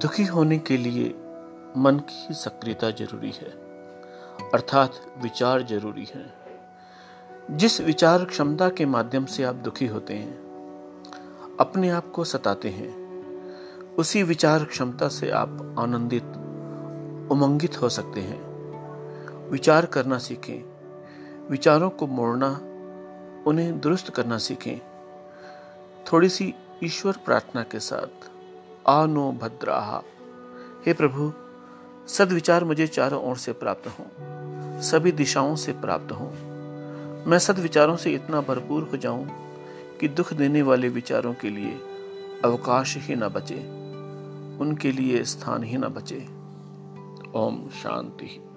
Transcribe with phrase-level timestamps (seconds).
[0.00, 1.08] दुखी होने के लिए
[1.76, 3.48] मन की सक्रियता ज़रूरी है,
[4.54, 6.34] अर्थात विचार ज़रूरी है।
[7.50, 10.34] जिस विचार क्षमता के माध्यम से आप दुखी होते हैं,
[11.60, 12.94] अपने आप को सताते हैं,
[13.94, 16.24] उसी विचार क्षमता से आप आनंदित,
[17.32, 18.40] उमंगित हो सकते हैं।
[19.50, 20.64] विचार करना सीखें,
[21.50, 22.50] विचारों को मोड़ना,
[23.46, 24.80] उन्हें दुरुस्त करना सीखें।
[26.12, 28.29] थोड़ी सी ईश्वर प्रार्थना के साथ
[28.88, 30.02] आनो भद्राहा
[30.86, 31.32] हे प्रभु,
[32.08, 34.06] सदविचार मुझे चारों ओर से प्राप्त हो,
[34.82, 36.26] सभी दिशाओं से प्राप्त हो।
[37.30, 39.28] मैं सदविचारों से इतना भरपूर हो जाऊँ
[40.00, 41.78] कि दुख देने वाले विचारों के लिए
[42.44, 43.60] अवकाश ही न बचे,
[44.60, 46.26] उनके लिए स्थान ही न बचे।
[47.34, 48.49] ओम शांति।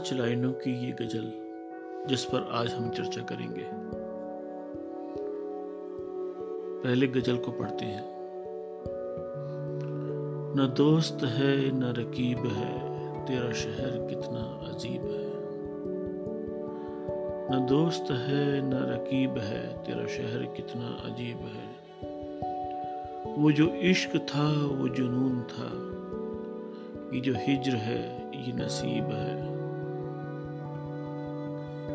[0.00, 1.32] पाँच लाइनों की ये गज़ल
[2.08, 3.66] जिस पर आज हम चर्चा करेंगे।
[6.84, 8.04] पहले गज़ल को पढ़ते हैं।
[10.56, 12.78] न दोस्त है, न रकीब है,
[13.26, 15.30] तेरा शहर कितना अजीब है।
[17.52, 21.68] न दोस्त है, न रकीब है, तेरा शहर कितना अजीब है।
[23.42, 25.90] वो जो इश्क था, वो जुनून था।
[27.16, 29.59] ये जो हिजर है, ये नसीब है।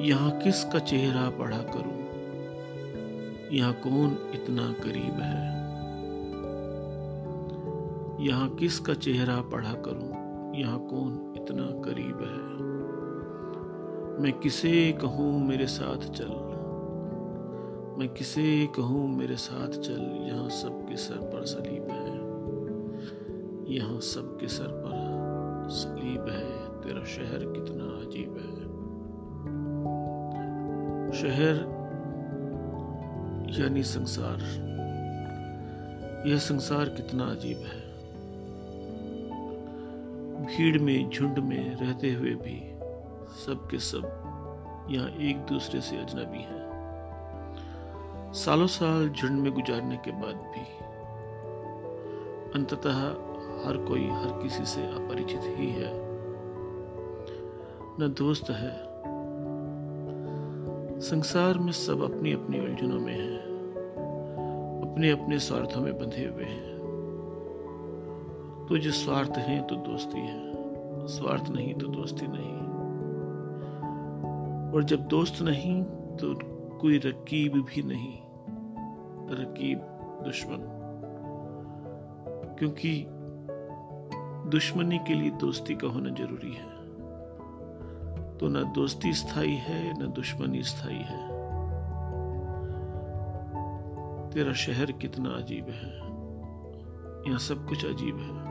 [0.00, 1.98] यहाँ किसका चेहरा पढ़ा करूँ?
[3.52, 5.48] यहाँ कौन इतना करीब है?
[8.26, 10.10] यहाँ किसका चेहरा पढ़ा करूँ?
[10.56, 12.68] यहाँ कौन इतना करीब है?
[14.22, 16.30] मैं किसे कहूँ मेरे साथ चल?
[17.98, 20.28] मैं किसे कहूँ मेरे साथ चल?
[20.28, 22.18] यहाँ सबके सर पर सलीब है।
[23.74, 28.67] यहाँ सबके सर पर सलीब है। तेरा शहर कितना अजीब है।
[31.18, 31.54] शहर
[33.50, 34.38] यानी संसार।
[36.26, 37.80] यह संसार कितना अजीब है।
[40.46, 42.74] भीड़ में, झुंड में रहते हुए भी
[43.44, 44.04] सब के सब
[44.90, 46.68] यहाँ एक दूसरे से अजनबी हैं।
[48.32, 50.64] सालों साल झुंड में गुजारने के बाद भी
[52.54, 52.98] अंततः
[53.66, 55.90] हर कोई हर किसी से अपरिचित ही है।
[58.00, 58.87] न दोस्त है
[61.00, 63.38] संसार में सब अपनी अपनी उलझनों में हैं
[64.90, 66.78] अपने अपने स्वार्थों में बंधे हुए हैं।
[68.68, 70.52] तो जो स्वार्थ है तो दोस्ती है।
[71.06, 72.58] स्वार्थ नहीं तो दोस्ती नहीं।
[74.74, 75.82] और जब दोस्त नहीं
[76.16, 76.38] तो
[76.78, 78.18] कोई रकीब भी नहीं।
[79.36, 79.78] रकीब,
[80.24, 80.58] दुश्मन।
[82.58, 83.06] क्योंकि
[84.50, 86.77] दुश्मनी के लिए दोस्ती का होना ज़रूरी है।
[88.40, 91.28] तो न दोस्ती स्थायी है, न दुश्मनी स्थायी है।
[94.30, 95.96] तेरा शहर कितना अजीब है।
[97.28, 98.48] यहाँ सब कुछ अजीब है।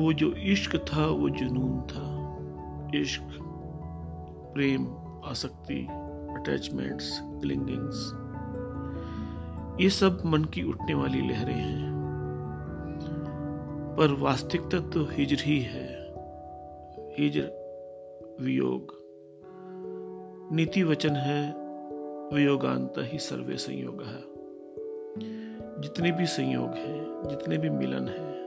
[0.00, 2.20] वो जो इश्क था, वो जुनून था।
[2.98, 3.22] इश्क,
[4.54, 4.86] प्रेम,
[5.24, 5.86] आसक्ति
[6.30, 8.12] अटैचमेंट्स क्लिंगिंग्स
[9.80, 11.99] ये सब मन की उठने वाली लहरें हैं।
[13.96, 16.14] पर वास्तविकता तो हिजर ही है।
[17.18, 17.60] हिजर
[18.40, 19.00] वियोग।
[20.52, 21.54] नीति वचन है,
[22.34, 24.30] वियोगांत ही सर्वे संयोग है।
[25.80, 28.46] जितने भी संयोग हैं, जितने भी मिलन हैं,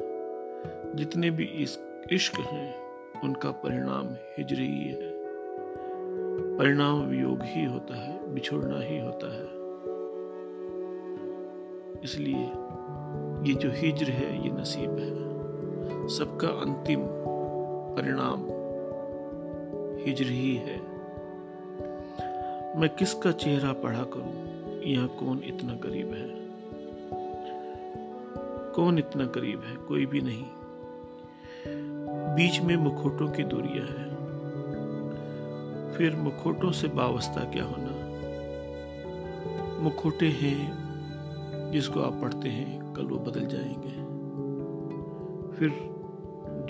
[0.95, 1.79] जितने भी इस
[2.11, 2.75] इश्क हैं,
[3.23, 5.13] उनका परिणाम हिजरी ही है।
[6.57, 9.63] परिणाम वियोग ही होता है, बिछोड़ना ही होता है।
[12.03, 12.45] इसलिए
[13.49, 15.32] ये जो हिजर है, ये नसीब है।
[16.07, 16.99] सबका अंतिम
[17.95, 18.39] परिणाम
[20.05, 20.79] हिजर ही है।
[22.79, 24.53] मैं किसका चेहरा पढ़ा करूँ?
[24.83, 26.43] यह कौन इतना करीब है?
[28.71, 29.75] कौन इतना करीब है?
[29.75, 30.45] कोई भी नहीं।
[32.35, 34.13] बीच में मुखोटों की दूरियाँ है।
[35.93, 38.03] फिर मुखोटों से बावस्ता क्या होना?
[39.83, 40.83] मुखोटे हैं
[41.71, 44.03] जिसको आप पढ़ते हैं, कल वो बदल जाएँगे।
[45.57, 45.92] फिर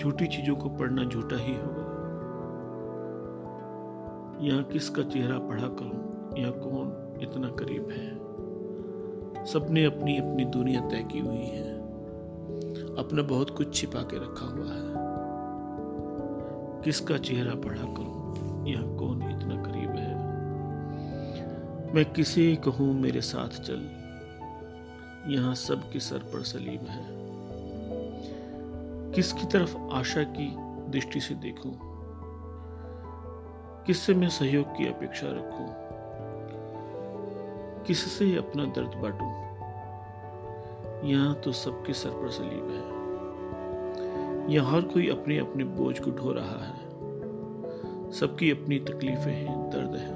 [0.00, 1.94] झूठी चीज़ों को पढ़ना झूठा ही होगा।
[4.40, 6.32] यहाँ किसका चेहरा पढ़ा करूँ?
[6.38, 8.24] यहाँ कौन इतना करीब है?
[9.46, 11.74] सबने अपनी अपनी दुनिया तय की हुई है।
[12.96, 14.94] अपना बहुत कुछ छिपा के रखा हुआ है।
[16.82, 18.66] किसका चेहरा पढ़ा करूँ?
[18.66, 20.14] यहाँ कौन इतना करीब है?
[21.94, 23.90] मैं किसे कहूँ मेरे साथ चल?
[25.32, 27.23] यहाँ सबके सर पर सलीब है।
[29.14, 30.54] किसकी तरफ़ आशा की
[30.90, 31.78] दृष्टि से देखूँ?
[33.86, 35.66] किससे मैं सहयोग की अपेक्षा रखूँ?
[37.84, 39.44] किससे अपना दर्द बांटूं?
[41.08, 42.94] यहाँ तो सबके सर पर सलीब है।
[44.54, 46.90] यहाँ हर कोई अपने अपने बोझ को ढो रहा है।
[48.10, 50.14] सबकी अपनी तकलीफें हैं, दर्द है।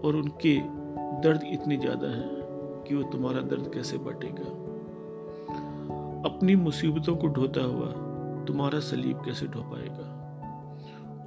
[0.00, 0.60] और उनके
[1.20, 2.40] दर्द इतने ज़्यादा हैं
[2.88, 4.69] कि वो तुम्हारा दर्द कैसे बांटेगा?
[6.26, 7.86] अपनी मुसीबतों को ढोता हुआ
[8.44, 10.20] तुम्हारा सलीब कैसे ढो पाएगा?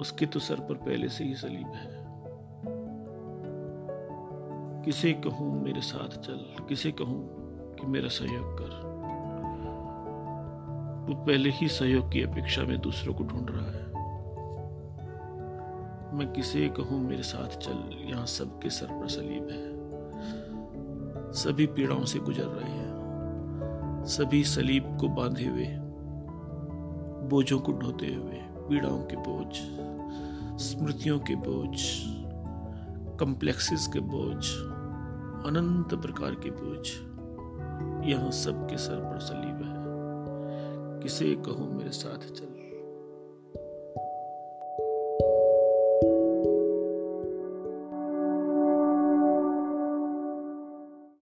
[0.00, 2.04] उसके तो सर पर पहले से ही सलीब है।
[4.84, 6.66] किसे कहूँ मेरे साथ चल?
[6.68, 7.28] किसे कहूँ
[7.74, 8.94] कि मेरा सहयोग कर?
[11.08, 13.84] वो पहले ही सहयोग की अपेक्षा में दूसरों को ढूंढ रहा है।
[16.18, 17.96] मैं किसे कहूँ मेरे साथ चल?
[18.00, 19.74] यहाँ सबके सर पर सलीब है।
[21.32, 22.83] सभी पीड़ाओं से गुजर रहे हैं।
[24.06, 25.66] सभी सलीब को बांधे हुए,
[27.28, 29.56] बोझों को ढोते हुए, पीड़ाओं के बोझ,
[30.62, 31.80] स्मृतियों के बोझ
[33.20, 34.46] कम्प्लेक्सेस के बोझ,
[35.46, 36.88] अनंत प्रकार के बोझ।
[38.10, 39.74] यहाँ सबके सर पर सलीब है।
[41.02, 42.63] किसे कहूँ मेरे साथ चल?